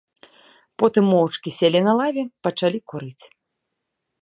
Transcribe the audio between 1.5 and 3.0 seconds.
селі на лаве, пачалі